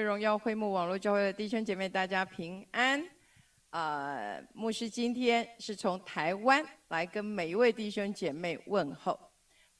[0.00, 3.04] 荣耀会幕网络教会的弟兄姐妹，大家平安。
[3.70, 9.18] 呃，牧师今天是从台湾来跟每一位弟兄姐妹问候。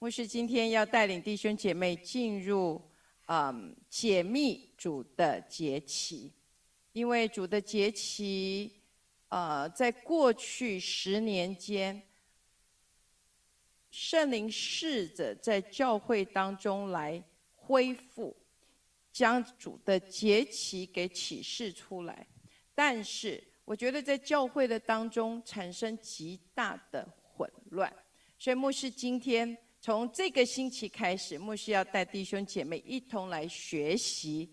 [0.01, 2.83] 牧师今天要带领弟兄姐妹进入，
[3.27, 6.33] 嗯，解密主的节期，
[6.93, 8.81] 因为主的节期，
[9.29, 12.03] 呃，在过去十年间，
[13.91, 17.23] 圣灵试着在教会当中来
[17.55, 18.37] 恢复。
[19.15, 22.27] 将主的节期给启示出来，
[22.75, 27.91] 但是我觉得在教会的当中产生极大的混乱，
[28.37, 34.53] 所以牧师今天从这个星期开始，牧师要带弟兄姐妹一同来学习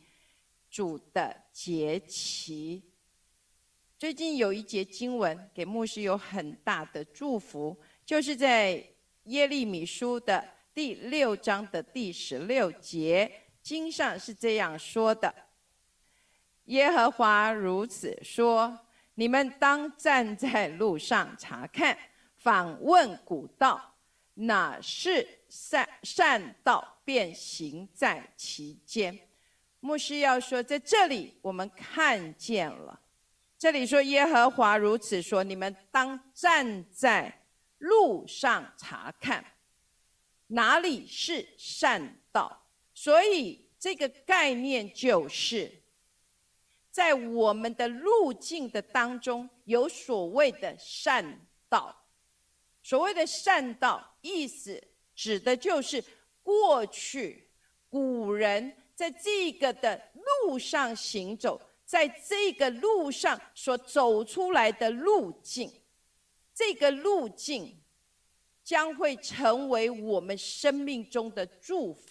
[0.69, 2.83] 主的节期。
[3.97, 8.87] 最近有一节经文给牧师有很大的祝福，就是在
[9.23, 13.31] 耶利米书的第六章的第十六节。
[13.61, 15.33] 经上是这样说的
[16.65, 18.79] ：“耶和华如此说：
[19.15, 21.97] 你们当站在路上查看，
[22.37, 23.95] 访问古道，
[24.33, 29.27] 哪是善善道，便行在其间。”
[29.79, 32.99] 牧师要说，在这里我们看见了，
[33.57, 37.45] 这里说耶和华如此说：你们当站在
[37.79, 39.43] 路上查看，
[40.47, 42.60] 哪里是善道。
[43.03, 45.81] 所以这个概念就是，
[46.91, 52.05] 在我们的路径的当中有所谓的善道。
[52.83, 54.79] 所谓的善道，意思
[55.15, 56.03] 指的就是
[56.43, 57.49] 过去
[57.89, 59.99] 古人在这个的
[60.45, 65.71] 路上行走，在这个路上所走出来的路径，
[66.53, 67.81] 这个路径
[68.63, 72.10] 将会成为我们生命中的祝福。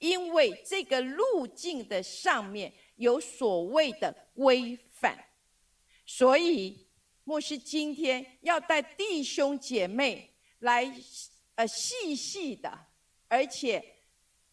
[0.00, 5.16] 因为这个路径的上面有所谓的规范，
[6.04, 6.88] 所以
[7.24, 10.90] 牧师今天要带弟兄姐妹来，
[11.54, 12.86] 呃，细细的，
[13.28, 13.82] 而且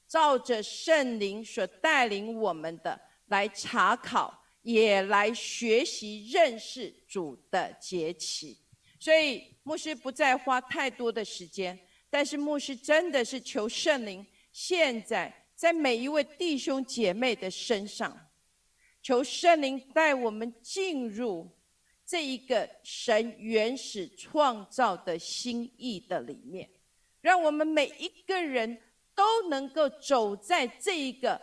[0.08, 8.60] 照着圣灵所带领我们的来查考，也来学习认识主的节期。
[9.00, 11.80] 所以牧师不再花太多的时间，
[12.10, 14.26] 但是牧师真的是求圣灵。
[14.60, 18.28] 现在在每一位弟兄姐妹的身上，
[19.04, 21.48] 求圣灵带我们进入
[22.04, 26.68] 这一个神原始创造的心意的里面，
[27.22, 28.82] 让我们每一个人
[29.14, 31.40] 都能够走在这一个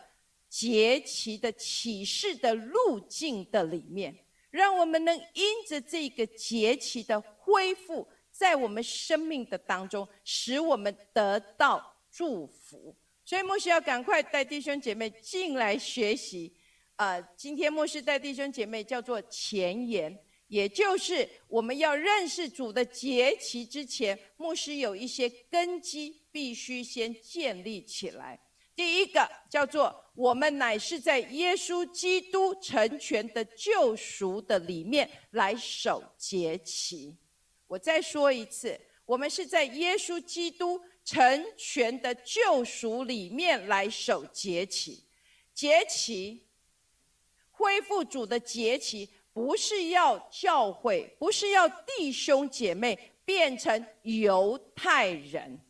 [0.48, 4.12] 节期的启示的路径的里面，
[4.50, 12.96] 让我们能因着这个节期的恢复，在我们生命的当中，使我们得到祝福。
[13.24, 16.52] 所以牧师要赶快带弟兄姐妹进来学习，
[16.96, 20.14] 呃，今天牧师带弟兄姐妹叫做前言，
[20.48, 28.38] 也就是我们要认识主的节期之前，牧师有一些根基必须先建立起来。
[28.76, 37.16] 第一个叫做我们乃是在耶稣基督成全的救赎的里面来守节期。
[37.66, 40.78] 我再说一次，我们是在耶稣基督。
[41.04, 45.04] 成全的救赎里面来守节期，
[45.52, 46.46] 节期
[47.50, 55.60] 恢复主的节期，不是要教会，不是要弟兄姐妹变成犹太人，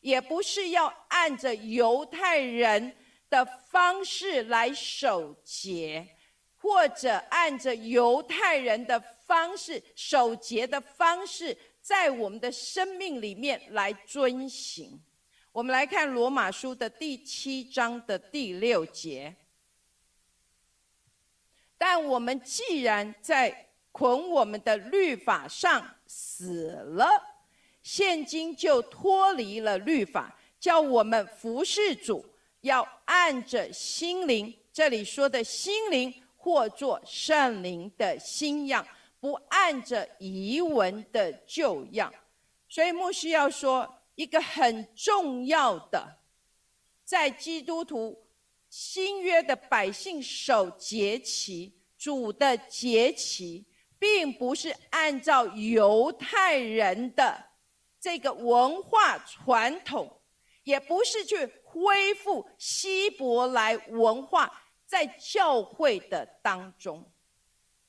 [0.00, 2.94] 也不是要按着犹太人
[3.30, 6.06] 的方式来守节，
[6.58, 11.56] 或者按着犹太人的方式守节的方式。
[11.82, 15.02] 在我们的生命里面来遵行。
[15.50, 19.34] 我们来看罗马书的第七章的第六节。
[21.76, 27.06] 但我们既然在捆我们的律法上死了，
[27.82, 32.24] 现今就脱离了律法，叫我们服侍主，
[32.60, 34.56] 要按着心灵。
[34.72, 38.86] 这里说的心灵，或作圣灵的新样。
[39.22, 42.12] 不按着遗文的旧样，
[42.68, 46.18] 所以牧师要说一个很重要的，
[47.04, 48.26] 在基督徒
[48.68, 53.64] 新约的百姓守节期，主的节期，
[53.96, 57.50] 并不是按照犹太人的
[58.00, 60.20] 这个文化传统，
[60.64, 64.52] 也不是去恢复希伯来文化
[64.84, 67.11] 在教会的当中。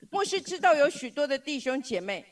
[0.10, 2.26] 牧师知道有许多的弟兄姐妹，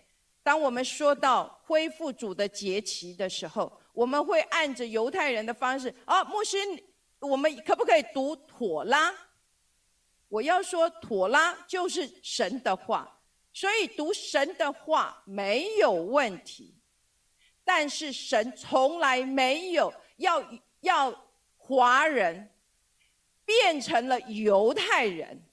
[0.44, 6.58] 当我们说到恢复主的节期的时候，我们会按着犹太人的方式啊，牧师，
[7.20, 9.14] 我们可不可以读妥拉？
[10.28, 13.20] 我要说，妥拉就是神的话，
[13.52, 16.76] 所以读神的话没有问题。
[17.64, 20.44] 但是神从来没有要
[20.80, 21.14] 要
[21.58, 22.50] 华人
[23.46, 25.44] 变成了犹太人，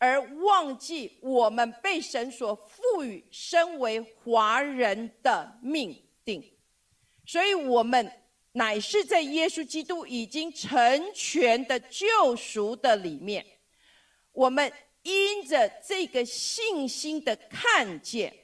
[0.00, 6.42] 而忘记我们被神所赋予身为华人的命定，
[7.24, 8.10] 所以我们。
[8.52, 13.46] 乃是在耶稣基督已经成全的救赎的里面，
[14.32, 18.34] 我们因着这个信心的看见，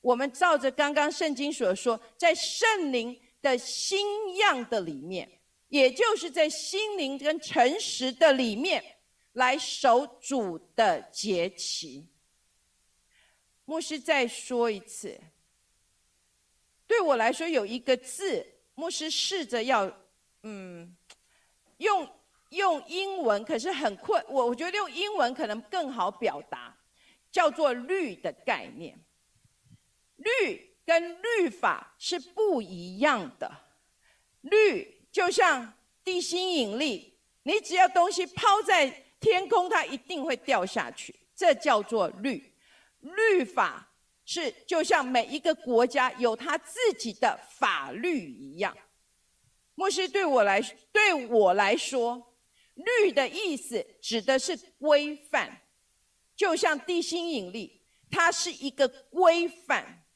[0.00, 5.30] 我们照着刚刚圣经所说，在圣灵的新样的里面，
[5.68, 8.82] 也就是在心灵跟诚实的里面，
[9.34, 12.08] 来守主的节期。
[13.64, 15.18] 牧师再说一次，
[16.86, 18.44] 对我来说有一个字。
[18.74, 19.90] 牧师试着要，
[20.42, 20.96] 嗯，
[21.76, 22.10] 用
[22.50, 24.22] 用英文，可是很困。
[24.28, 26.76] 我我觉得用英文可能更好表达，
[27.30, 28.98] 叫做“律”的概念。
[30.16, 33.50] 律跟律法是不一样的。
[34.40, 35.72] 律就像
[36.02, 42.52] 地心引力，你只要东西抛在天空，它一定会掉下去，这叫做律。
[43.00, 43.90] 律法。
[44.26, 48.74] 是，就像每一个国家有他自己的法律一样。
[49.74, 52.34] 牧师对我来，对我来说，
[52.74, 55.60] 律的意思指的是规范，
[56.34, 60.06] 就像地心引力，它是一个规范。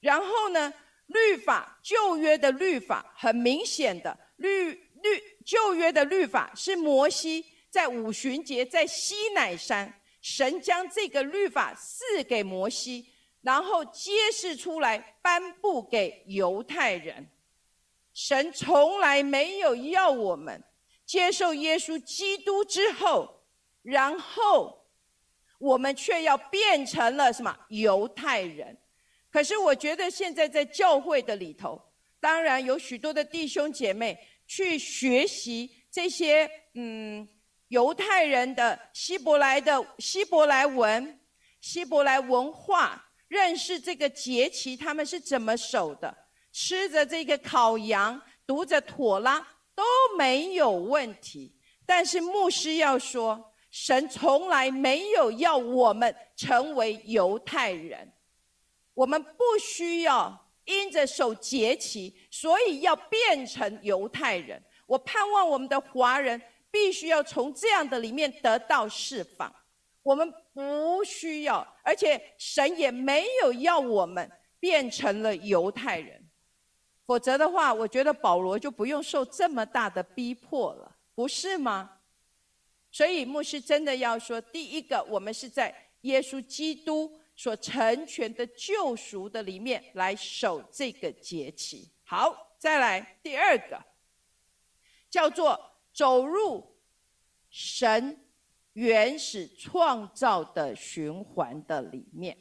[0.00, 0.74] 然后呢，
[1.06, 7.44] 律法旧约的律法，很明显的律律旧约的律法是摩西
[7.76, 13.12] 在五旬节在西乃山，神将这个律法赐给摩西。
[13.42, 17.28] 然后揭示出来，颁布给犹太人。
[18.14, 20.64] 神从来没有要我们
[21.04, 23.42] 接受耶稣基督之后，
[23.82, 24.86] 然后
[25.58, 28.74] 我们却要变成了什么犹太人？
[29.30, 31.78] 可是我觉得现在在教会的里头，
[32.18, 37.28] 当然有许多的弟兄姐妹去学习这些嗯
[37.68, 41.20] 犹太人的希伯来的希伯来文、
[41.60, 43.02] 希伯来文化。
[43.28, 46.16] 认识这个节期，他们是怎么守的？
[46.52, 49.82] 吃着这个烤羊，读着妥拉都
[50.16, 51.56] 没有问题。
[51.84, 58.12] 但是牧师要说，神从来没有要我们成为犹太人，
[58.94, 64.62] 我们不需要因着守节期，所以要变成犹太人。
[64.86, 66.40] 我盼望我们的华人
[66.76, 69.50] 必须要从这样的里面得到释放。
[70.02, 74.30] 我们不需要，而且神也没有要我们
[74.60, 76.28] 变成了犹太人，
[77.06, 82.00] 否则的话，我觉得保罗就不用受这么大的逼迫了，不是吗？
[82.92, 91.90] 所以牧师真的要说，第一个，我们是在耶稣基督所成全的救赎的里面来守这个节期。
[92.04, 93.82] 好，再来第二个，
[95.10, 95.58] 叫做
[95.96, 96.76] 走入
[97.48, 98.20] 神。
[98.76, 102.36] 原始创造的循环的里面，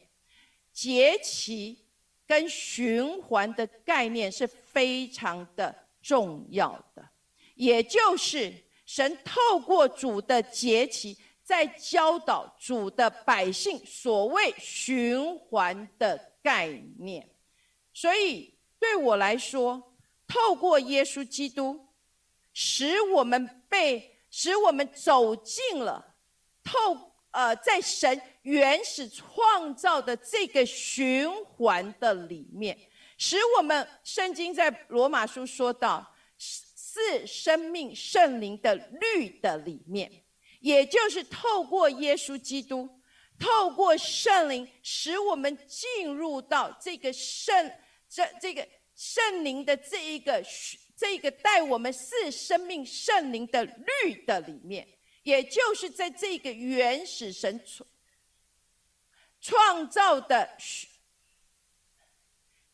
[0.73, 1.85] 节气
[2.27, 7.07] 跟循环的概念是非常的重要的。
[7.55, 8.53] 也就是
[8.85, 16.67] 神透过主的节气，在教导主的百姓所谓循环的概
[16.99, 17.29] 念。
[17.93, 19.81] 所以对我来说，
[20.27, 21.84] 透过耶稣基督，
[22.55, 26.15] 使我们被使我们走进了。
[26.63, 32.75] 透呃，在神原始创造的这个循环的里面，
[33.17, 40.09] 使我们圣经在罗马书说到是生命圣灵的律的里面，
[40.61, 42.89] 也就是透过耶稣基督，
[43.37, 47.69] 透过圣灵，使我们进入到这个圣
[48.07, 50.41] 这这个圣灵的这一个
[50.95, 54.87] 这个带我们是生命圣灵的律的里面。
[55.23, 57.87] 也就是在这个原始神创
[59.41, 60.87] 创造的循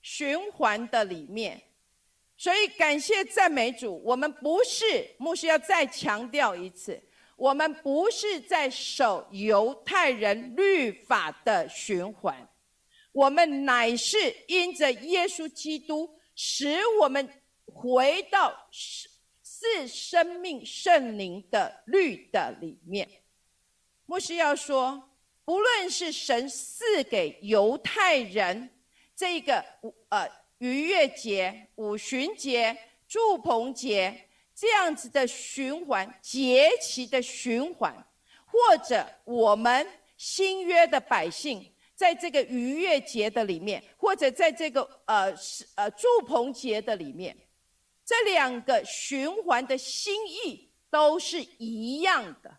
[0.01, 1.61] 循环的里面，
[2.35, 7.01] 所以感谢赞美主，我们不是牧师要再强调一次，
[7.37, 12.49] 我们不是在守犹太人律法的循环，
[13.13, 14.17] 我们乃是
[14.49, 17.40] 因着耶稣基督，使我们
[17.73, 18.67] 回到。
[18.71, 19.09] 是
[19.43, 23.07] 是生命圣灵的律的里面，
[24.07, 25.11] 牧师要说，
[25.45, 28.71] 不论是神赐给犹太人
[29.15, 32.75] 这个五呃逾越节、五旬节、
[33.07, 37.95] 祝棚节这样子的循环节期的循环，
[38.47, 39.85] 或者我们
[40.17, 47.37] 新约的百姓，在这个逾越节的里面，或者在这个呃是呃祝棚节的里面，
[48.11, 52.57] 这两个循环的心意都是一样的，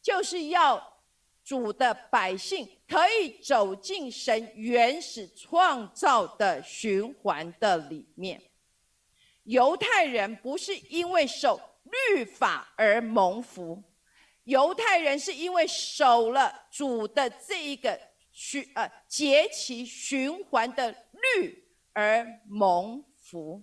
[0.00, 1.02] 就是要
[1.44, 8.40] 主的百姓可以走进神原始创造的循环的里面。
[9.42, 13.82] 犹太人不是因为守律法而蒙福，
[14.44, 18.00] 犹太人是因为守了主的这一个
[18.30, 20.90] 循呃节期循环的
[21.34, 21.62] 律
[21.92, 23.62] 而蒙福，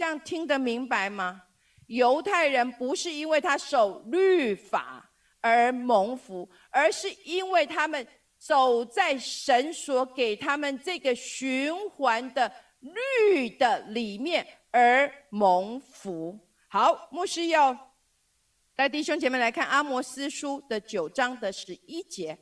[0.00, 1.42] 这样听得明白吗？
[1.88, 8.06] 犹太人不是因为他守律法而蒙福，而是因为他们
[8.38, 14.46] 走在神所给他们这个循环的律的里面。
[14.70, 16.48] 而蒙福。
[16.68, 17.94] 好，牧师要
[18.74, 22.38] 带弟兄姐妹来看阿摩斯书的九章的十一节。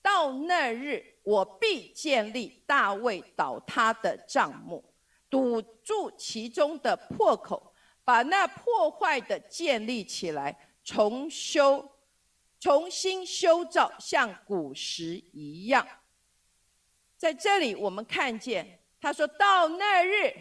[0.00, 4.93] 到那日，我必建立大卫倒塌的帐幕，
[5.34, 7.74] 堵住其中的破口，
[8.04, 11.84] 把那破坏的建立起来，重修、
[12.60, 15.84] 重新修造，像古时一样。
[17.16, 20.32] 在这里，我们看见他说到那日。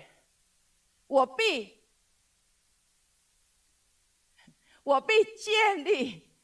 [1.07, 1.81] 我必，
[4.83, 6.35] 我必建立，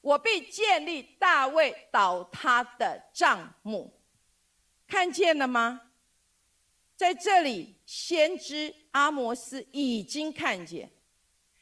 [0.00, 4.00] 我必建立大卫倒塌的帐幕，
[4.86, 5.85] 看见了吗？
[6.96, 10.90] 在这里，先知阿摩斯已经看见，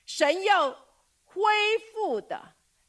[0.06, 0.70] 神要
[1.24, 1.42] 恢
[1.92, 2.40] 复的、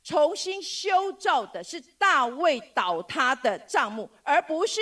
[0.04, 4.80] 重新修造的是大卫倒塌的帐幕，而不是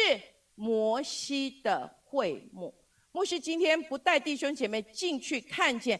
[0.55, 2.73] 摩西的会幕。
[3.13, 5.99] 牧师今天不带弟兄姐妹进去看见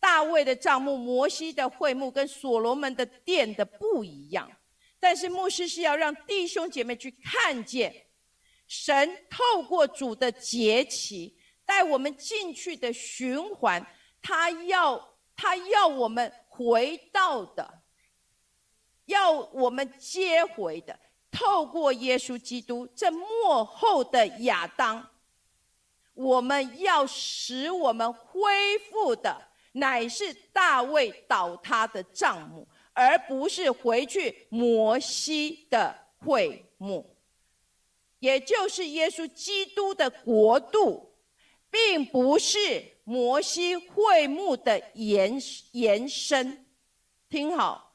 [0.00, 4.50] 大卫的帐幕、摩西的会幕跟所罗门的殿的不一样，
[4.98, 7.94] 但是牧师是要让弟兄姐妹去看见
[8.66, 13.84] 神透过主的节期带我们进去的循环，
[14.22, 17.82] 他要他要我们回到的，
[19.06, 20.98] 要我们接回的，
[21.30, 25.10] 透过耶稣基督这幕后的亚当。
[26.14, 37.13] 我们要使我们恢复的，乃是大卫倒塌的帐幕，而不是回去摩西的会幕，
[38.24, 41.12] 也就是耶稣基督的国度，
[41.70, 45.38] 并不是摩西会幕的延
[45.72, 46.64] 延伸。
[47.28, 47.94] 听好，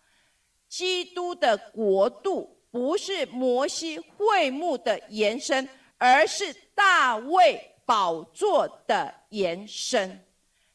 [0.68, 5.68] 基督的国度不是摩西会幕的延伸，
[5.98, 7.60] 而是大卫。
[7.90, 10.24] 宝座的延伸，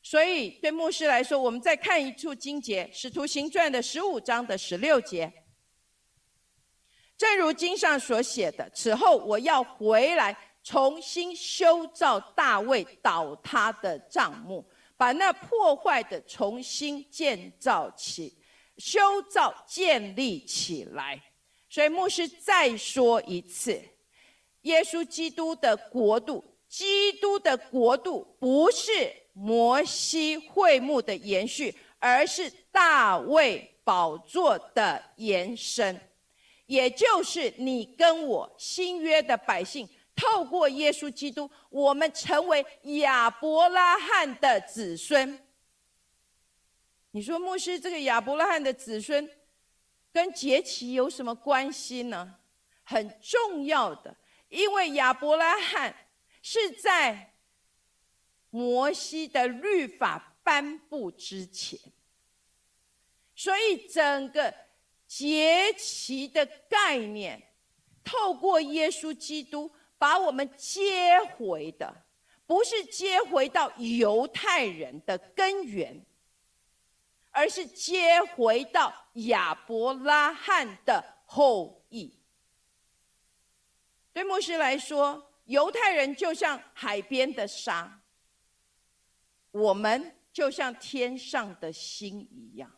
[0.03, 5.33] 所以对牧师来说，我们再看一处经节，《使徒行传》的十五章的十六节。
[7.25, 14.63] 正如经上所写的，此后我要回来，重新修造大卫倒塌的帐幕，
[14.95, 18.37] 把那破坏的重新建造起、
[18.77, 21.19] 修造、建立起来。
[21.71, 23.81] 所以牧师再说一次，
[24.61, 26.45] 耶稣基督的国度。
[26.69, 35.99] 基督的国度不是摩西会幕的延续，而是大卫宝座的延伸，
[36.67, 42.65] 也就是你跟我新约的百姓，透过耶稣基督，我们成为
[43.01, 45.39] 亚伯拉罕的子孙。
[47.11, 49.29] 你说牧师，这个亚伯拉罕的子孙
[50.13, 52.37] 跟节期有什么关系呢？
[52.83, 54.17] 很重要的，
[54.49, 55.95] 因为亚伯拉罕。
[56.47, 57.33] 是在
[58.51, 61.81] 摩西的律法颁布之前，
[63.35, 64.55] 所以整个
[65.17, 67.41] 节期的概念，
[68.03, 72.05] 透过耶稣基督把我们接回的，
[72.47, 76.05] 不是接回到犹太人的根源，
[77.31, 82.19] 而是接回到亚伯拉罕的后裔。
[84.13, 85.31] 对牧师来说。
[85.47, 88.01] 犹太人就像海边的沙，
[89.51, 92.75] 我们就像天上的星一样。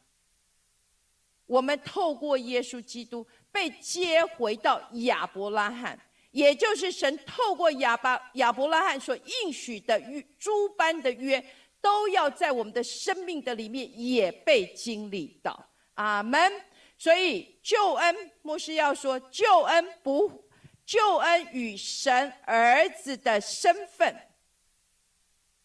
[1.47, 5.99] 我们透过耶稣基督被接回到亚伯拉罕，
[6.31, 11.45] 也就是神透过亚巴亚伯拉罕所应许的约诸般的约，
[11.81, 15.69] 都要在我们的生命的里面也被经历到。
[15.95, 16.53] 阿门。
[16.99, 20.45] 所以救恩，牧师要说救恩不。
[20.87, 24.17] 救恩与神儿子的身份，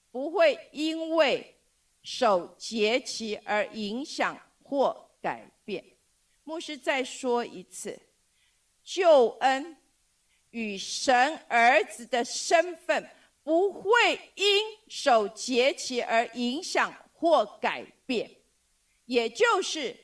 [0.09, 1.59] 不会因为
[2.01, 5.83] 守节期而影响或改变。
[6.43, 7.99] 牧师再说一次，
[8.83, 9.77] 救恩
[10.49, 13.09] 与神儿子的身份
[13.43, 14.45] 不会因
[14.87, 18.29] 守节期而影响或改变，
[19.05, 19.95] 也就是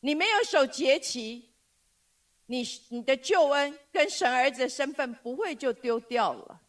[0.00, 1.50] 你没有守节期，
[2.46, 6.60] 你你的救恩跟神儿子的身份不会就丢掉了。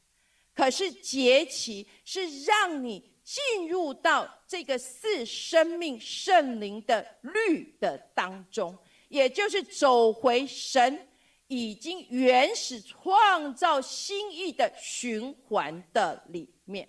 [0.53, 3.10] 可是节期是让你。
[3.23, 8.77] 进入到这个四生命圣灵的律的当中，
[9.09, 11.07] 也就是走回神
[11.47, 16.87] 已经原始创造心意的循环的里面。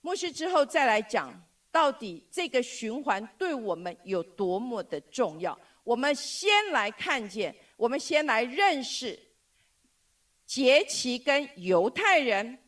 [0.00, 1.32] 牧师之后再来讲，
[1.70, 5.56] 到底这个循环对我们有多么的重要？
[5.84, 9.18] 我们先来看见，我们先来认识
[10.46, 12.58] 杰奇跟犹太人，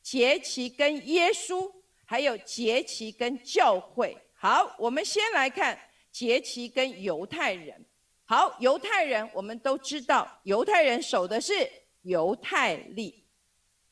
[0.00, 1.70] 杰奇跟耶稣。
[2.12, 5.78] 还有节期跟教会，好，我们先来看
[6.10, 7.82] 节期跟犹太人。
[8.26, 11.54] 好，犹太人我们都知道，犹太人守的是
[12.02, 13.24] 犹太历，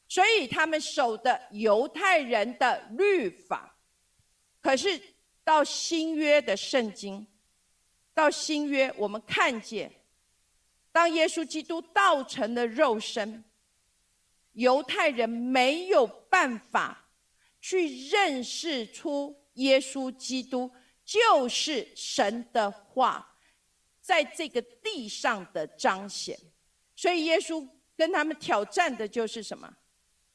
[0.07, 3.75] 所以他们守的犹太人的律法。
[4.61, 5.01] 可是
[5.43, 7.27] 到新约的圣经，
[8.13, 9.91] 到新约我们看见，
[10.93, 13.43] 当耶稣基督道成的肉身，
[14.53, 17.07] 犹太人没有办法。
[17.61, 20.71] 去认识出耶稣基督
[21.05, 23.37] 就是神的话，
[24.01, 26.39] 在这个地上的彰显。
[26.97, 29.77] 所以耶稣跟他们挑战的就是什么？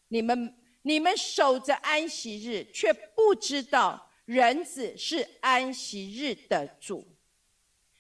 [0.09, 7.07] 你们你们守着安息日，却不知道人子是安息日的主。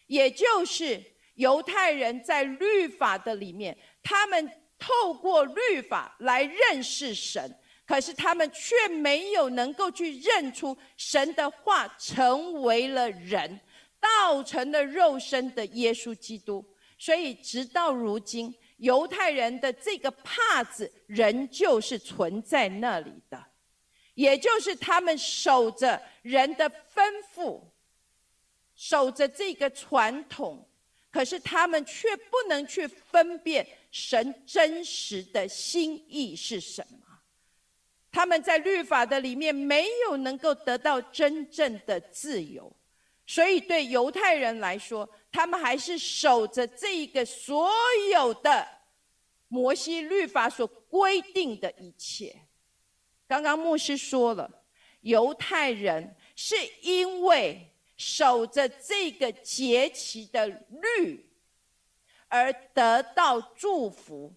[0.07, 7.59] 也就是犹太人在律法的里面，他们透过律法来认识神。
[7.85, 13.59] 可是他们却没有能够去认出神的话成为了人，
[13.99, 16.65] 道成了肉身的耶稣基督。
[16.97, 23.45] 所以直到如今，犹太人的这个帕子仍旧是存在那里的，
[24.15, 27.03] 也就是他们守着人的吩
[27.35, 27.61] 咐，
[28.75, 30.67] 守着这个传统，
[31.11, 37.04] 可是他们却不能去分辨神真实的心意是什么。
[38.15, 42.73] 他们在律法的里面没有能够得到真正的自由，
[43.27, 47.69] 所以对犹太人来说，他们还是守着这一个所
[48.13, 48.65] 有的
[49.49, 52.33] 摩西律法所规定的一切。
[53.27, 54.49] 刚刚牧师说了，
[55.01, 61.29] 犹太人是因为守着这个节期的律
[62.29, 64.33] 而得到祝福。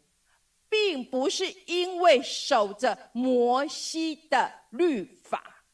[0.71, 5.65] 并不是因为守着摩西的律法，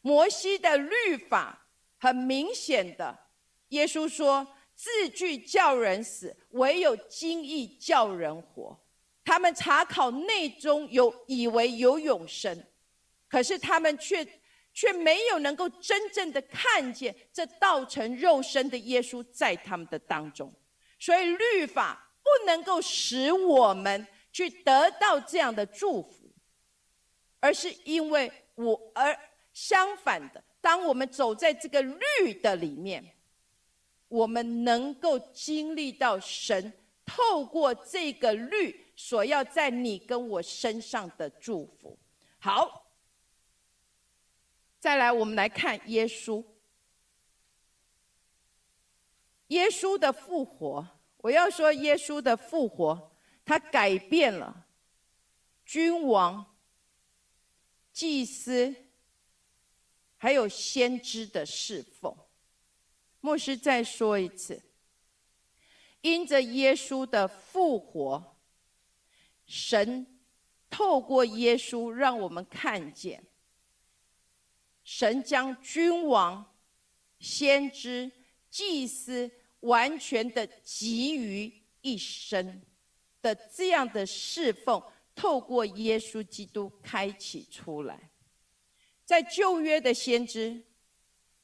[0.00, 1.66] 摩西的律法
[1.98, 3.18] 很明显的，
[3.70, 8.80] 耶稣说字句叫人死，唯有经意叫人活。
[9.24, 12.64] 他们查考内中有以为有永生，
[13.28, 14.24] 可是他们却
[14.72, 20.54] 却没有能够真正的看见这道成肉身的耶稣在他们的当中，
[21.00, 22.03] 所以律法。
[22.24, 26.32] 不能够使我们去得到这样的祝福，
[27.38, 29.16] 而是因为我而
[29.52, 33.14] 相反的，当我们走在这个绿的里面，
[34.08, 36.72] 我们能够经历到神
[37.04, 41.98] 透过这个绿所要在你跟我身上的祝福。
[42.38, 42.86] 好，
[44.80, 46.42] 再来我们来看耶稣，
[49.48, 50.88] 耶稣的复活。
[51.24, 53.10] 我要说，耶稣的复活，
[53.46, 54.66] 他改变了
[55.64, 56.54] 君王、
[57.94, 58.74] 祭司，
[60.18, 62.14] 还有先知的侍奉。
[63.22, 64.62] 牧师再说一次，
[66.02, 68.36] 因着耶稣的复活，
[69.46, 70.20] 神
[70.68, 73.24] 透过耶稣让我们看见，
[74.84, 76.54] 神将君王、
[77.18, 78.12] 先知、
[78.50, 79.30] 祭司。
[79.64, 82.62] 完全的集于一身
[83.20, 84.82] 的这样的侍奉，
[85.14, 88.10] 透过耶稣基督开启出来。
[89.04, 90.62] 在旧约的先知，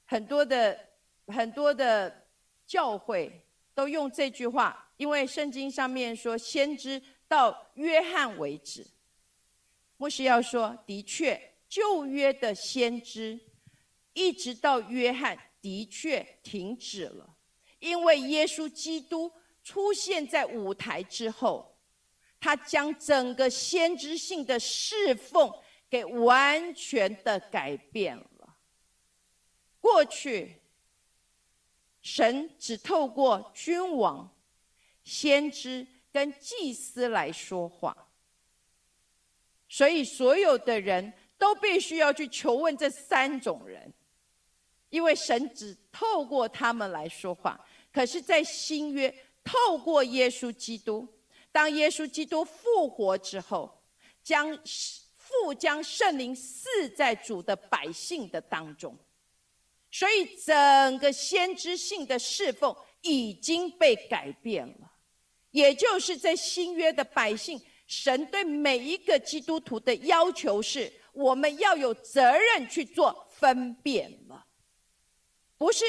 [0.07, 0.79] 很多的
[1.27, 2.27] 很多的
[2.67, 8.87] 教会都用这句话，因为圣经上面说先知到约翰为止。
[9.99, 13.39] 牧师要说，的确，旧约的先知
[14.15, 17.37] 一直到约翰，的确停止了。
[17.81, 19.31] 因为耶稣基督
[19.63, 21.77] 出现在舞台之后，
[22.39, 25.53] 他将整个先知性的侍奉
[25.91, 28.57] 给完全的改变了。
[29.81, 30.63] 过去
[32.01, 34.35] 神只透过君王、
[35.03, 38.09] 先知跟祭司来说话，
[39.69, 43.93] 所以所有的人都必须要去求问这三种人，
[44.91, 47.59] 因为神只透过他们来说话。
[47.93, 51.09] 可是，在新约，透过耶稣基督，
[51.51, 53.83] 当耶稣基督复活之后，
[54.23, 54.57] 将
[55.17, 58.97] 父将圣灵赐在主的百姓的当中。
[59.91, 64.93] 所以，整个先知性的侍奉已经被改变了，
[65.51, 74.47] 也就是在新约的百姓，神对每一个基督徒的要求是：我们要有责任去做分辨了，
[75.59, 75.85] 不是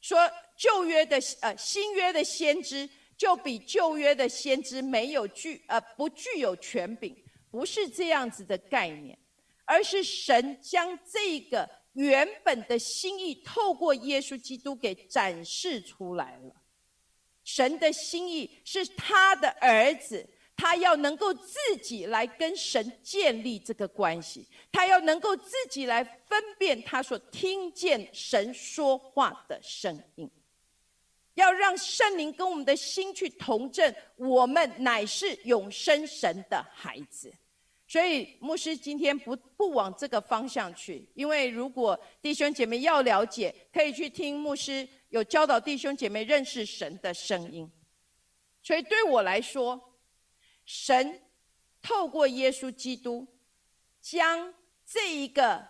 [0.00, 0.18] 说
[0.58, 7.16] 旧约的呃新约的先知就比旧约的先知没有具呃不具有权柄，
[7.50, 9.18] 不是这样子的概念，
[9.64, 11.78] 而是神将这个。
[11.94, 16.54] 原本的心意透过耶稣基督给展示出来了。
[17.42, 30.30] 神的心意是他的儿子，他要能够自己来跟神建立这个关系，他要能够自己来分辨他所听见神说话的声音，
[31.38, 37.32] 要让圣灵跟我们的心去同证，我们乃是永生神的孩子。
[37.86, 47.70] 所以牧师今天不不往这个方向去，因为如果弟兄姐妹要了解，可以去听牧师有教导弟兄姐妹认识神的声音。
[48.62, 49.94] 所以对我来说，
[50.66, 51.22] 神
[51.80, 53.26] 透过耶稣基督，
[54.02, 54.52] 将
[54.84, 55.66] 这一个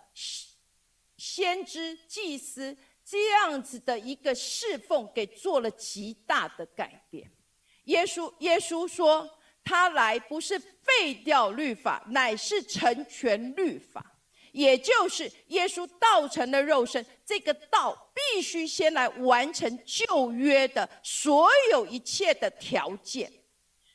[1.15, 2.75] 先知祭司
[3.09, 7.31] 这样子的一个侍奉，给做了极大的改变。
[7.85, 9.35] 耶稣耶稣说。
[9.61, 14.03] 他来不是废掉律法，乃是成全律法，
[14.51, 17.05] 也就是耶稣道成的肉身。
[17.23, 23.31] 这个道必须先来完成旧约的所有一切的条件，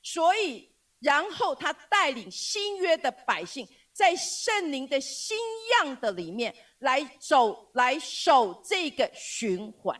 [0.01, 5.37] 所以然后他带领新约的百姓，在圣灵的新
[5.73, 9.99] 样的里面来走，来守这个循环。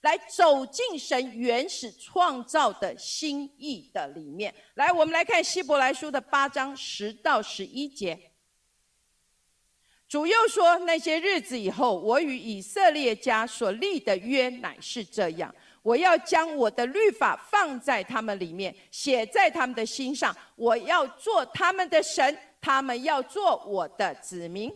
[0.00, 4.54] 来走进神原始创造的心意的里面。
[4.74, 8.32] 来，我们来看希伯来书的八章十到十一节。
[10.06, 20.36] 主又说：那些日子以后，我与以色列家所立的约乃是这样：我要将我的律法放在他们里面，写在他们的心上。
[20.54, 24.70] 我要做他们的神，他们要做我的子民。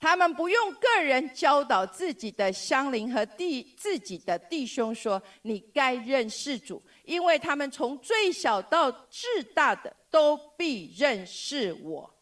[0.00, 12.16] 他们不用个人教导自己的乡邻和弟自己的弟兄说：“你该认识主，因为他们从最小到至大的都必认识我。”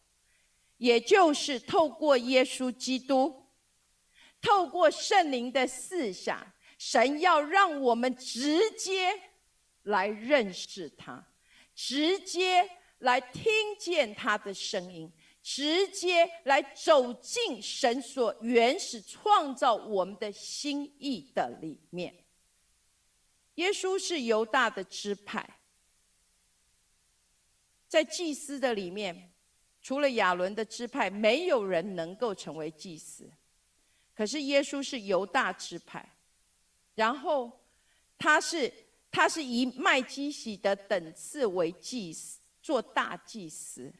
[0.75, 3.45] 也就是透过耶稣基督，
[4.41, 6.45] 透过圣灵的思想，
[6.77, 9.09] 神要让我们直接
[9.83, 11.25] 来认识他，
[11.75, 13.43] 直接来听
[13.77, 15.11] 见他的声音。
[15.51, 22.15] 直接来走进神所原始创造我们的心意的里面。
[23.55, 25.59] 耶稣是犹大的支派，
[27.87, 29.33] 在祭司的里面，
[29.81, 33.27] 除了亚伦的支派，没有人能够成为祭司。
[34.13, 36.07] 可是耶稣是犹大支派，
[36.93, 37.51] 然后
[38.19, 38.71] 他是
[39.09, 43.91] 他是以麦基洗的等次为祭司，做大祭司。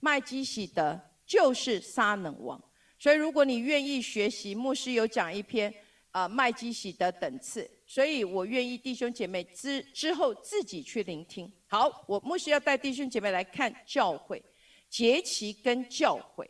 [0.00, 2.62] 麦基喜德就是沙冷王，
[2.98, 5.74] 所以如果你愿意学习，牧师有讲一篇
[6.12, 11.52] 啊麦基喜德等次，所以我愿意弟兄姐妹之之后自己去聆听。
[11.66, 14.42] 好，我牧师要带弟兄姐妹来看教会
[14.88, 16.48] 节期跟教会，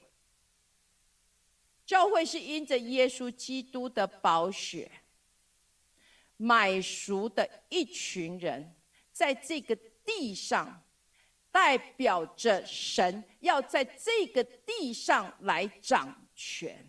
[1.87, 4.91] 教会是因着耶稣基督的宝血
[6.37, 8.77] 买赎的一群人，
[9.11, 10.85] 在这个地上。
[11.61, 16.89] 代表着神要在这个地上来掌权，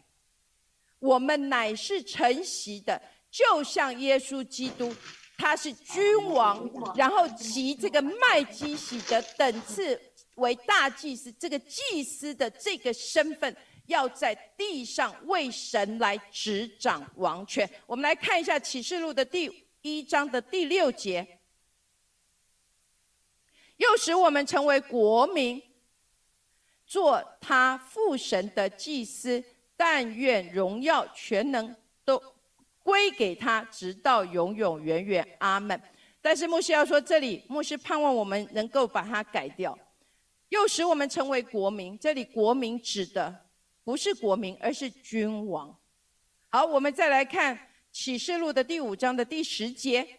[0.99, 3.01] 我们乃是承袭的，
[3.31, 4.95] 就像耶稣基督，
[5.39, 9.99] 他是君王，然后及这个麦基洗德等次
[10.35, 13.53] 为大祭司，这个祭司的这个身份，
[13.87, 17.67] 要在地上为神来执掌王权。
[17.87, 19.51] 我们来看一下启示录的第
[19.81, 21.38] 一章的第六节。
[23.79, 25.61] 又使我们成为国民，
[26.85, 29.43] 做他父神的祭司。
[29.75, 32.21] 但愿荣耀全能都
[32.83, 35.25] 归给他，直到永永远远。
[35.39, 35.81] 阿门。
[36.21, 39.77] 但是牧师要说，这里牧师盼望我们能够把它改掉。
[40.49, 43.45] 又使我们成为国民，这里国民指的
[43.85, 45.73] 不是国民，而是君王。
[46.49, 47.57] 好，我们再来看。
[47.91, 50.18] 启示录的第五章的第十节，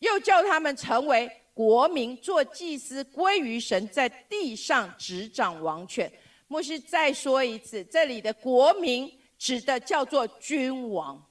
[0.00, 6.12] 又叫他们成为国民，做祭司，归于神，在地上执掌王权。
[6.48, 11.30] 牧师再说一次，这里的国民指的叫做君王，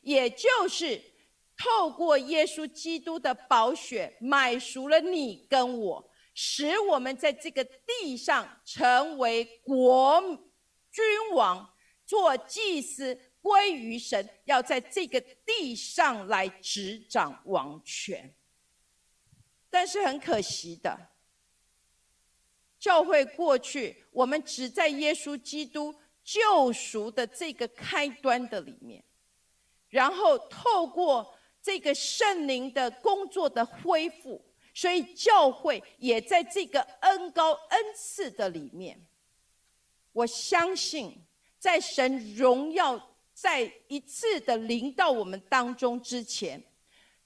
[0.00, 1.00] 也就是
[1.56, 10.20] 透过耶稣基督的宝血买赎了你跟我，使我们在这个地上成为国
[10.90, 11.68] 君王，
[12.06, 18.34] 做祭司，归于神，要在这个地上来执掌王权。
[19.68, 21.10] 但是很可惜的。
[22.78, 29.04] 教会过去，我们只在耶稣基督救赎的这个开端的里面，
[29.90, 39.06] 然后透过这个圣灵的工作的恢复，所以教会也在这个恩高恩赐的里面。
[40.12, 41.22] 我相信，
[41.58, 43.13] 在神荣耀
[43.44, 46.64] 再一次的临到我们当中之前。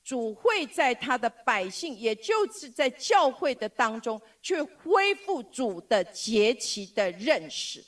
[0.02, 7.85] 主会在他的百姓，也就是在教会的当中，去恢复主的节期的认识。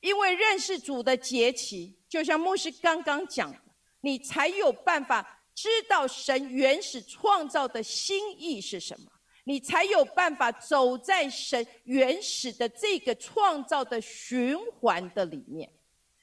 [0.00, 3.58] 因为认识主的节期，就像牧师刚刚讲的，
[4.00, 9.12] 你才有办法知道神原始创造的心意是什么，
[9.44, 15.70] 你才有办法走在神原始的这个创造的循环的里面，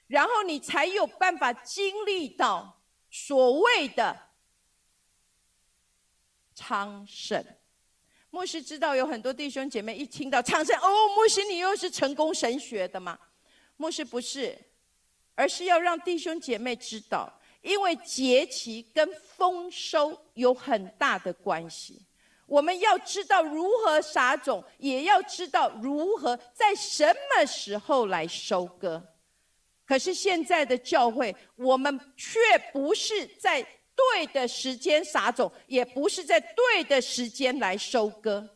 [0.10, 4.28] 然后你才有办法经历到所谓的。
[6.54, 7.42] 昌盛，
[8.32, 13.18] 牧师知道有很多弟兄姐妹一听到昌盛，哦，牧师你又是成功神学的吗？
[13.78, 14.60] 牧师不是，
[15.36, 22.06] 而是要让弟兄姐妹知道，因为节期跟丰收有很大的关系。
[22.46, 29.02] 我们要知道如何撒种，也要知道如何在什么时候来收割。
[29.90, 32.40] 可是现在的教会，我们却
[32.72, 33.66] 不是在。
[34.14, 38.50] 对的时间撒种，也不是在对的时间来收割。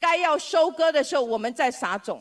[0.00, 2.20] 该要收割的时候，我们在撒种；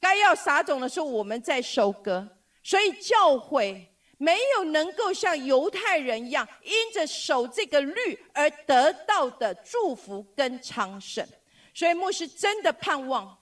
[0.00, 2.28] 该要撒种的时候，我们在收割。
[2.64, 11.24] 所以教会没有能够像犹太人一样，因着守这个律而得到的祝福跟昌盛。
[11.72, 13.37] 所以牧师真的盼望，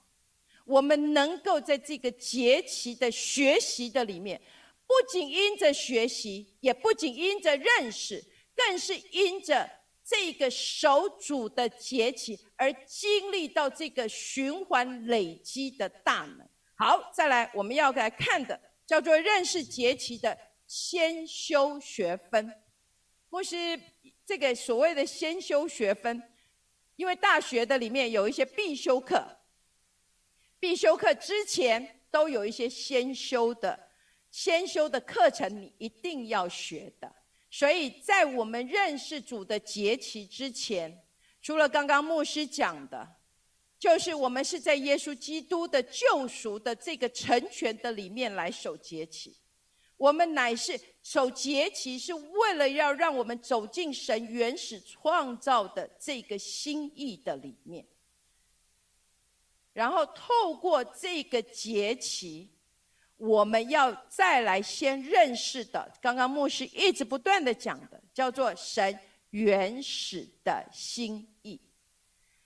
[0.66, 4.38] 我们能够在这个节期的学习的里面。
[4.88, 8.22] 不仅因着学习，也不仅因着认识，
[8.55, 9.68] 更是因着
[10.05, 16.48] 这个守主的节期而经历到这个循环累积的大能。
[16.76, 22.52] 好，再来我们要来看的叫做认识节期的先修学分，
[23.29, 23.57] 不是
[24.24, 26.22] 这个所谓的先修学分，
[26.94, 29.37] 因为大学的里面有一些必修课，
[30.59, 33.79] 必修课之前都有一些先修的。
[34.31, 37.11] 先修的课程你一定要学的，
[37.51, 41.05] 所以在我们认识主的节期之前，
[41.40, 43.16] 除了刚刚牧师讲的，
[43.79, 49.38] 就是我们是在耶稣基督的救赎的这个成全的里面来守节期。
[49.97, 57.87] 我们乃是守节期，是为了要让我们走进神原始创造的这个心意的里面，
[59.77, 62.51] 然后透过这个节期。
[63.19, 68.99] 我们要再来先认识的，刚刚牧师一直不断的讲的，叫做神
[69.31, 71.59] 原始的心意。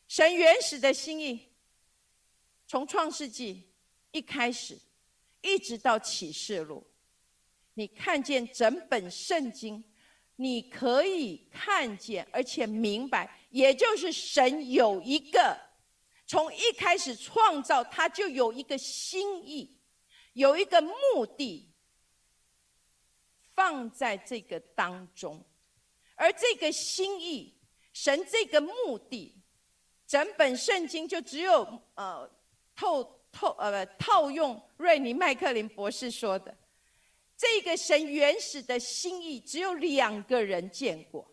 [0.06, 1.48] 神原始的心意，
[2.68, 3.68] 从创世纪
[4.12, 4.78] 一开始，
[5.42, 6.86] 一直到启示录，
[7.74, 9.82] 你看见整本圣经，
[10.36, 15.58] 你可以看见而且明白，也就是神有一个
[16.30, 19.76] 从一开始创造，他就有一个心意。
[20.34, 21.68] 有一个目的
[23.52, 25.44] 放在这个当中，
[26.14, 27.58] 而这个心意，
[27.92, 29.42] 神这个目的，
[30.06, 32.30] 整本圣经就只有呃
[32.76, 36.56] 透透呃套用瑞尼麦克林博士说的，
[37.36, 41.28] 这个神原始的心意只有两个人见过，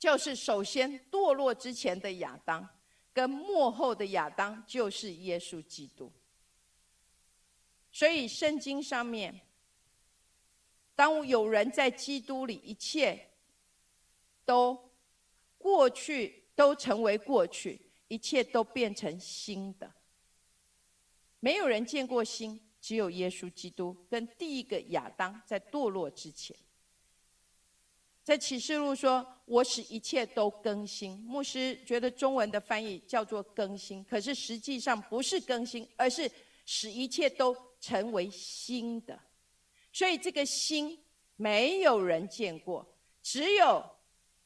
[0.00, 2.68] 就是首先堕落之前的亚当，
[3.12, 6.12] 跟幕后的亚当就是耶稣基督。
[7.90, 9.40] 所以圣经上面，
[10.94, 13.30] 当有人在基督里，一切
[14.44, 14.90] 都
[15.56, 19.92] 过去都成为过去，一切都变成新的。
[21.40, 26.56] 没有人见过新，只有耶稣基督跟第一个亚当在堕落之前，
[28.28, 36.30] 在启示录说：“我使一切都更新。”牧师觉得中文的翻译叫做更新，可是实际上不是更新，而是
[36.66, 37.56] 使一切都。
[37.80, 39.16] 成为新的。
[39.92, 40.98] 所以这个新
[41.36, 42.84] 没有人见过，
[43.22, 43.88] 只有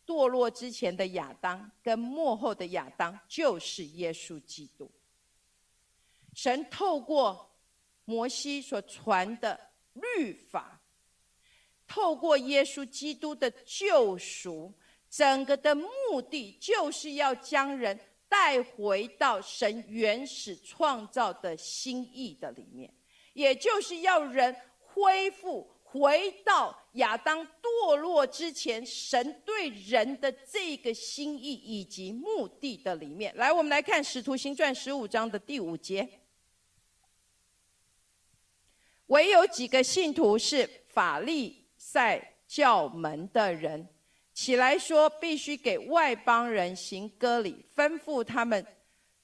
[0.04, 4.90] 堕落之前的亚当跟幕后的亚当，就是耶稣基督。
[6.34, 7.56] 神透过
[8.04, 9.58] 摩西所传的
[9.94, 10.78] 律法，
[11.92, 14.72] 透过耶稣基督的救赎，
[15.10, 18.00] 整个的目的就是要将人
[18.30, 22.90] 带回到神原始创造的心意的里面，
[23.34, 33.36] 也就是要人恢复回到亚当堕落之前神对人的这个心意以及目的的里面。
[33.36, 36.08] 来，我们来看《使徒行传》十五章的第五节。
[39.08, 41.61] 唯有几个信徒是法利
[41.92, 43.86] 在教门的人，
[44.32, 48.66] 起来说必须给外邦人行割礼，吩咐他们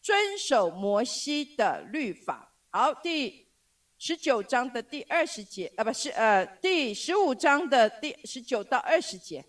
[0.03, 2.53] 遵守摩西的律法。
[2.69, 3.49] 好，第
[3.97, 9.43] 十九章的第二十节，啊，不是，呃，第十五章的第十九到二十节。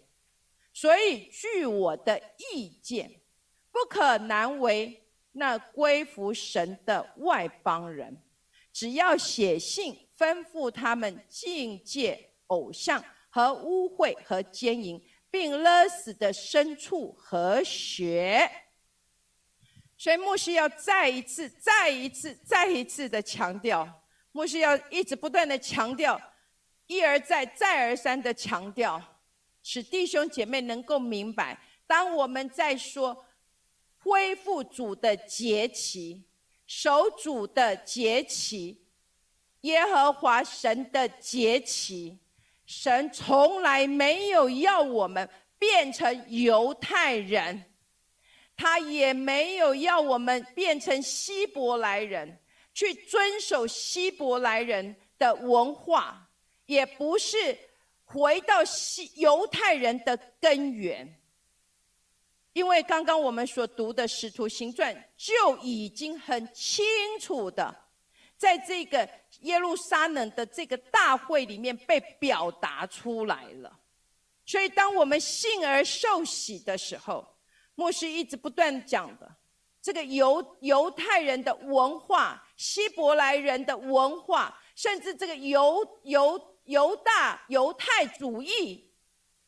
[0.71, 2.17] 所以，据我的
[2.53, 3.19] 意见，
[3.69, 5.03] 不可难为
[5.33, 8.17] 那归服神的外邦人，
[8.71, 10.05] 只要写信。
[10.19, 18.49] 吩咐他们境界偶像和污秽和奸淫，并勒死的牲畜和血。
[19.97, 23.87] 所以牧师要再一次、再一次、再一次的强调，
[24.31, 26.21] 牧师要一直不断的强调，
[26.87, 29.01] 一而再、再而三的强调，
[29.63, 33.25] 使弟兄姐妹能够明白，当我们在说
[33.97, 36.27] 恢复主的节期、
[36.65, 38.85] 守主的节期。
[39.63, 42.17] 耶和华神的节期，
[42.69, 45.27] 神从来没有要我们
[45.57, 47.65] 变成犹太人，
[48.55, 52.39] 他也没有要我们变成希伯来人，
[52.75, 56.29] 去遵守希伯来人的文化，
[56.67, 57.57] 也不是
[58.03, 61.19] 回到希犹太人的根源。
[62.53, 66.85] 因为刚刚我们所读的《使徒行传》就已经很清
[67.19, 67.75] 楚的，
[68.39, 69.07] 在这个。
[69.41, 73.79] 耶路撒冷的这个大会里面被表达出来了，
[74.45, 77.37] 所以当我们信而受洗的时候，
[77.75, 79.37] 牧师一直不断讲的
[79.81, 88.91] 这个犹犹太人的文化、希伯来人的文化，甚至这个犹犹犹大犹太主义，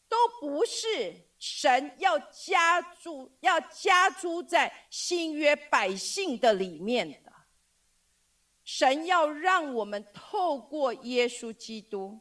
[0.08, 7.21] 都不是神要加诸要加诸在新约百姓的里面。
[8.74, 12.18] 神要让我们透过耶稣基督，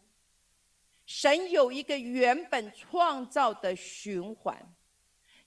[1.07, 4.75] 神有一个原本创造的循环，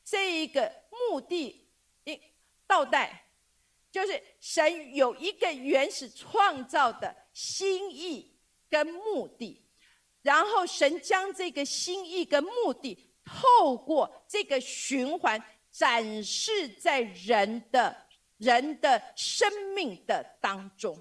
[0.02, 1.68] 这一个目的，
[2.06, 2.18] 一
[2.66, 3.28] 倒带，
[3.92, 8.34] 就是神有一个原始创造的心意
[8.70, 9.62] 跟目的，
[10.22, 18.04] 然后神将这个心意跟目的透过这个循环展示在人的。
[18.38, 20.98] 人的生命的当中，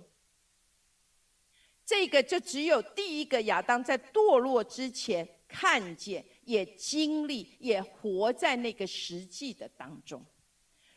[1.85, 10.25] 这个就只有第一个亚当在堕落之前看见、也经历、也活在那个实际的当中。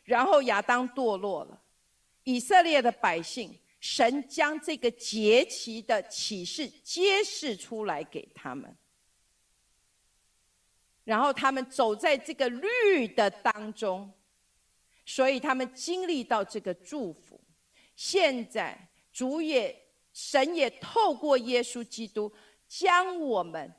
[0.04, 1.60] 然后亚当堕落了，
[2.22, 8.76] 以色列的百姓，神将这个节期的启示揭示出来给他们，
[11.02, 14.12] 然后他们走在这个绿的当中。
[15.06, 17.40] 所以他们经历到这个祝福，
[17.94, 19.74] 现在主也
[20.12, 22.30] 神也透过耶稣基督
[22.66, 23.72] 将我们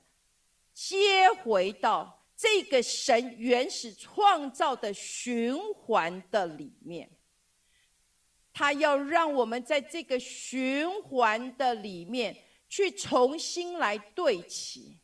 [0.73, 7.09] 接回到这个神原始创造的循环的里面。
[8.53, 12.35] 他要让我们在这个循环的里面
[12.69, 14.97] 去重新来对齐，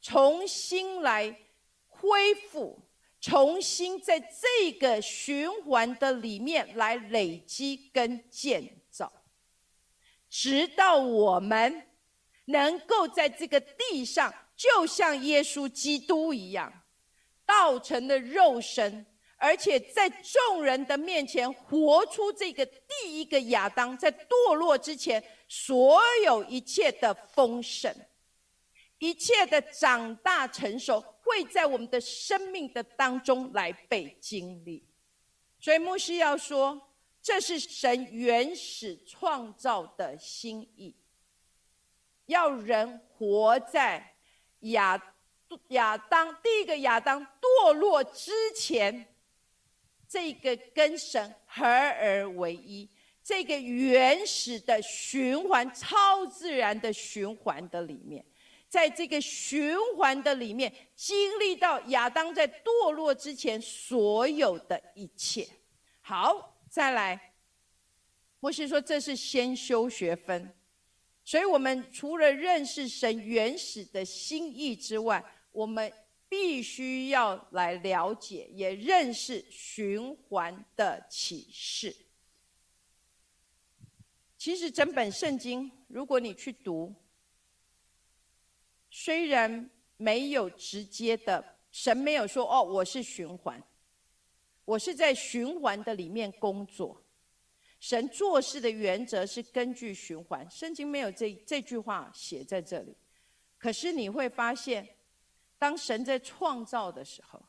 [0.00, 1.36] 重新来
[1.88, 2.80] 恢复。
[3.20, 9.12] 重新在这个循环的里面来累积跟建造，
[10.28, 11.86] 直到我们
[12.46, 16.72] 能够在这个地上，就像耶稣基督一样，
[17.44, 19.04] 道成的肉身，
[19.36, 27.94] 而且在众人的面前活出这个第一个亚当在堕落之前所有一切的丰盛，
[29.00, 31.04] 一切的长大成熟。
[31.22, 34.84] 会在我们的生命的当中来被经历，
[35.60, 36.90] 所以牧师要说，
[37.22, 40.92] 这是神原始创造的心意，
[42.26, 44.14] 要人活在
[44.60, 45.00] 亚
[45.68, 49.14] 亚当第一个亚当堕落之前，
[50.08, 52.90] 这个跟神合而为一，
[53.22, 58.24] 这个原始的循环、超自然的循环的里面，
[58.70, 65.46] 在这个循环的里面，经历到亚当在堕落之前所有的一切。
[66.00, 67.34] 好，再来，
[68.38, 70.54] 牧师说这是先修学分，
[71.24, 75.92] 所以我们除了认识神原始的心意之外，我们
[76.28, 81.94] 必须要来了解，也认识循环的启示。
[84.38, 86.94] 其实整本圣经，如果你去读，
[88.90, 93.62] 虽然没有直接的，神没有说哦，我是循环，
[94.64, 97.02] 我是在循环的里面工作。
[97.78, 102.94] 神做事的原则是根据循环，圣经没有这这句话写在这里。
[103.56, 104.86] 可是你会发现，
[105.56, 107.42] 当神在创造的时候，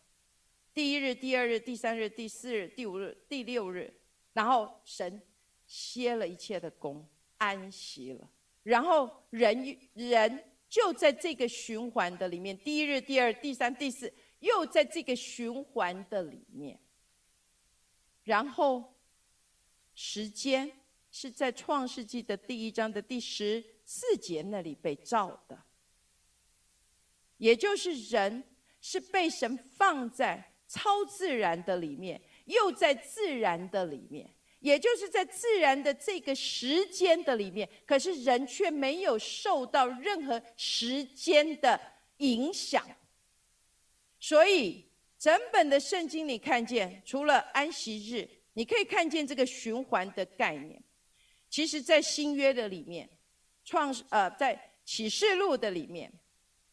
[0.73, 3.93] 第一日、第二日、第三日、第四日、第五日、第六日，
[4.33, 5.21] 然后神。
[5.67, 8.29] 歇了一切的功，安息了，
[8.61, 16.79] 然后人人就在这个循环的里面，第一日、第二、第三、第四，又在这个循环的里面。
[18.23, 18.95] 然后
[19.93, 20.71] 时间
[21.11, 25.61] 是在创世纪的第一章的第十四节那里被造的，
[27.35, 28.41] 也就是人
[28.79, 34.33] 是被神放在超自然的里面，又在自然的里面。
[34.61, 41.79] 也就是在自然的这个时间的里面，可是人却没有受到任何时间的
[42.17, 42.87] 影响。
[44.19, 44.87] 所以
[45.17, 50.81] 整本的圣经你看见，除了安息日，你可以看见这个循环的概念。
[51.49, 53.09] 其实，在新约的里面，
[53.65, 56.13] 创呃，在启示录的里面，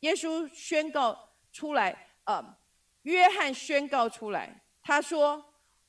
[0.00, 2.58] 耶稣宣告出来，呃，
[3.02, 5.42] 约翰宣告出来，他说：“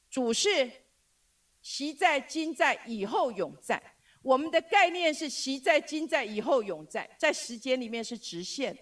[0.10, 0.72] 主是。”
[1.62, 3.82] 习在、今在、以后永在。
[4.22, 8.78] 我们的概念是习在、今在、以后永在，在时间里面是直线。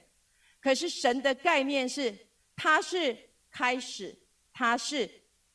[0.59, 3.15] 可是神的概念是，它是
[3.51, 4.17] 开始，
[4.51, 5.07] 它是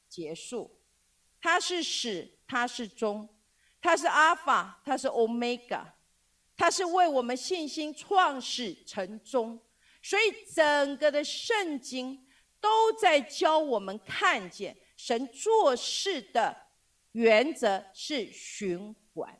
[0.08, 0.70] 结束，
[1.40, 3.28] 它是始，它是终，
[3.80, 5.94] 它是阿法，它是欧米伽，
[6.56, 9.60] 它是为我们信心创始成终。
[10.00, 10.22] 所以
[10.54, 12.24] 整个的圣经
[12.60, 16.56] 都在教我们看见神做事的。
[17.12, 19.38] 原则是循环，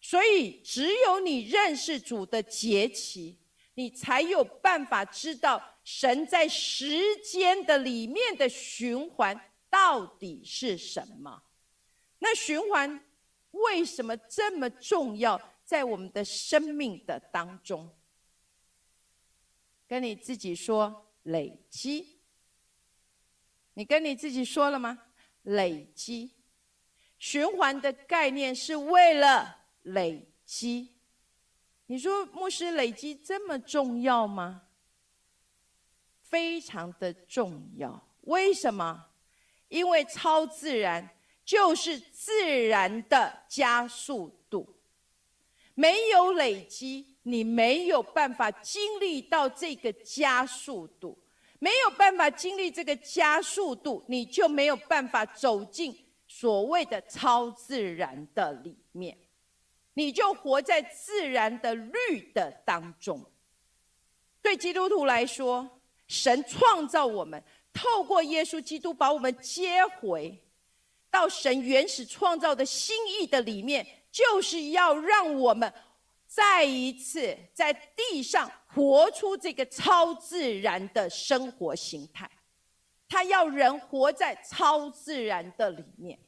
[0.00, 3.38] 所以只有你认识主的节期，
[3.74, 11.42] 你才有办法知道神在时间的里面的循环到底是什么。
[12.18, 13.04] 那循环
[13.50, 17.94] 为什么这么重要，在我们的生命的当中？
[19.86, 22.20] 跟你自己说累积，
[23.74, 24.98] 你跟你自己说了吗？
[25.42, 26.32] 累积。
[27.22, 30.92] 循环的概念是为了累积。
[31.86, 34.62] 你说牧师累积这么重要吗？
[36.20, 38.08] 非常的重要。
[38.22, 39.06] 为什么？
[39.68, 41.08] 因为超自然
[41.44, 44.74] 就是自然的加速度。
[45.74, 51.16] 没有累积，你没有办法经历到这个加速度。
[51.60, 55.96] 没有办法经历这个加速度，你就没有办法走进。
[56.42, 59.16] 所谓的超自然的里面，
[59.94, 63.24] 你就活在自然的律的当中。
[64.42, 67.40] 对基督徒来说，神创造我们，
[67.72, 70.36] 透过耶稣基督把我们接回
[71.12, 75.72] 到神原始创造的心意的里面，就是要让我们
[76.26, 82.28] 再一次在地上活出这个超自然的生活形态。
[83.08, 86.18] 他要人活在超自然的里面。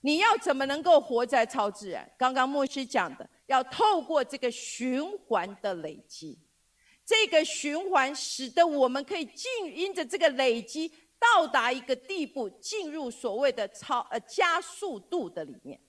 [0.00, 2.08] 你要怎么能够活在超自然？
[2.16, 6.38] 刚刚牧师讲的，要透过这个循环的累积，
[7.04, 10.88] 这个循环使得我们可以进，因着这个累积
[11.18, 15.80] 到达一个地步，进入所谓的超呃加速度的里面。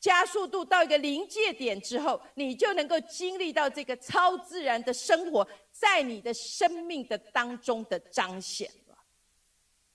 [0.00, 8.96] 加速度到一个临界点之后，你就能够经历到这个超自然的生活在你的生命的当中的彰显了。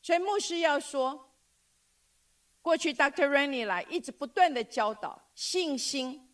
[0.01, 1.32] 所以牧师要说。
[2.63, 3.27] 过去，Dr.
[3.27, 6.29] Rennie 来一直不断的教导信心。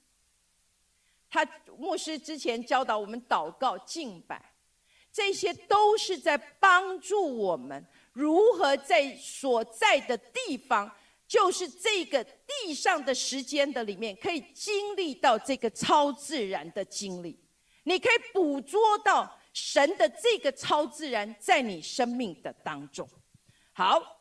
[1.28, 1.44] 他
[1.76, 4.54] 牧师之前教导我们祷告敬拜，
[5.12, 10.92] 这些都是在帮助我们如何在所在的地方，
[11.28, 17.40] 就是这个地上的时间的里面，可以经历到这个超自然的经历。
[17.86, 23.10] 你可以捕捉到神的这个超自然在你生命的当中。
[23.74, 24.19] 好。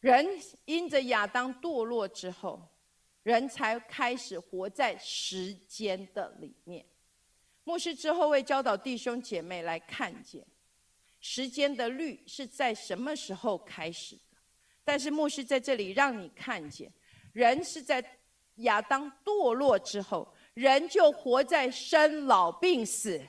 [0.00, 0.26] 人
[0.66, 2.62] 因着亚当堕落之后，
[3.22, 6.86] 人才开始活在时间的里面。
[7.64, 10.46] 牧师之后会教导弟兄姐妹来看见
[11.18, 14.36] 时间的律是在什么时候开始的。
[14.84, 16.92] 但是牧师在这里让你看见，
[17.32, 18.04] 人是在
[18.56, 23.20] 亚当堕落之后，人就活在生老病死、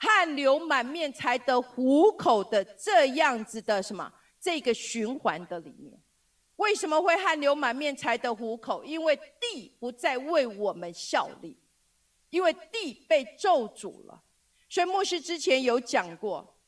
[0.00, 6.00] 汗流满面才得糊口的这样子的什么这个循环的里面。
[6.56, 8.82] 为什么会汗流满面才得糊口？
[8.84, 11.56] 因为地不再为我们效力，
[12.30, 14.22] 因为地被咒诅了。
[14.68, 16.58] 所以牧师之前有讲过，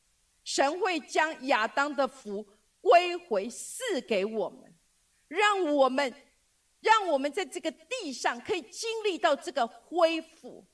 [0.44, 2.46] 神会将亚当的福。
[2.82, 4.74] 归回赐给我们，
[5.28, 6.12] 让我们，
[6.80, 10.66] 让我们在这个地上可以经历到这个恢复，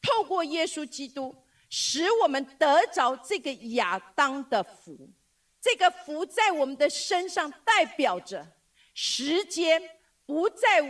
[0.00, 1.34] 透过耶稣基督，
[1.68, 5.10] 使我们得着这个亚当的福。
[5.60, 8.46] 这个福在我们的身上代表着
[8.94, 9.82] 时间
[10.26, 10.82] 不再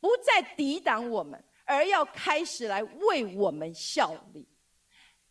[0.00, 4.46] 不再抵挡我们，而要开始来为我们效力。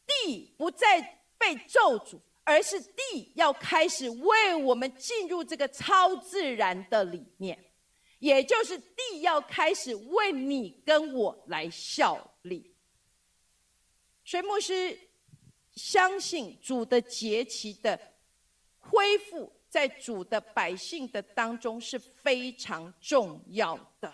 [0.05, 2.19] 地不再被咒诅。
[2.47, 7.57] 而是地要开始为我们进入这个超自然的里面，
[8.19, 12.75] 也就是地要开始为你跟我来效力。
[14.23, 14.95] 所以牧师
[15.73, 17.99] 相信主的节期的
[18.89, 24.13] 恢复，在主的百姓的当中是非常重要的，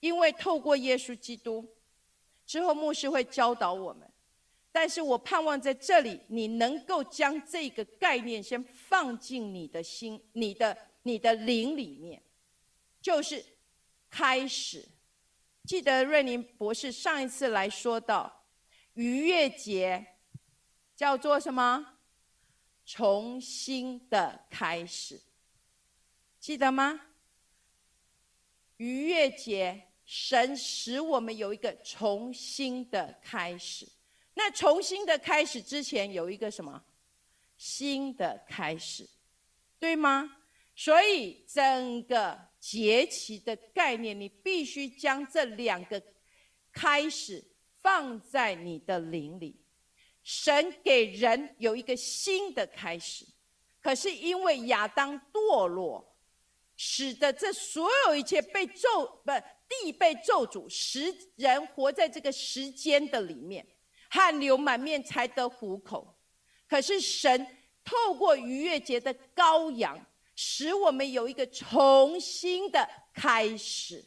[0.00, 1.66] 因为透过耶稣基督
[2.46, 4.08] 之后，牧师会教导我们。
[4.70, 12.22] 但是我盼望在这里，你能够将这个概念先放进你的心、你的、你的灵里面，
[13.00, 13.44] 就是
[14.08, 14.86] 开始。
[15.64, 18.44] 记得瑞宁博士上一次来说到，
[18.94, 20.06] 逾越节
[20.94, 21.97] 叫做什么？
[22.88, 25.20] 重新的开始，
[26.40, 26.98] 记得吗？
[28.78, 33.86] 逾越节，神使我们有一个重新的开始。
[34.32, 36.82] 那重新的开始之前有一个什么
[37.58, 39.06] 新的开始，
[39.78, 40.38] 对吗？
[40.74, 46.02] 所以整个节期的概念，你必须将这两个
[46.72, 47.44] 开始
[47.82, 49.60] 放在你的灵里。
[50.28, 53.24] 神给人有一个新的开始，
[53.80, 56.14] 可是因为亚当堕落，
[56.76, 59.32] 使得这所有一切被咒不
[59.66, 63.66] 地被咒诅，使人活在这个时间的里面。
[64.10, 66.14] 汗流满面才得糊口，
[66.68, 67.46] 可是神
[67.82, 69.98] 透过逾越节的羔羊，
[70.36, 74.04] 使我们有一个重新的开始。